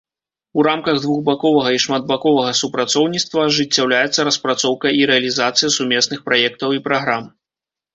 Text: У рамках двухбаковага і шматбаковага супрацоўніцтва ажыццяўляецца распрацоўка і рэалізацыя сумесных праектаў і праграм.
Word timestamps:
У 0.61 0.63
рамках 0.67 0.95
двухбаковага 1.03 1.73
і 1.75 1.83
шматбаковага 1.83 2.55
супрацоўніцтва 2.61 3.45
ажыццяўляецца 3.53 4.19
распрацоўка 4.33 4.87
і 5.05 5.09
рэалізацыя 5.15 5.75
сумесных 5.81 6.29
праектаў 6.31 6.69
і 6.81 6.87
праграм. 6.91 7.35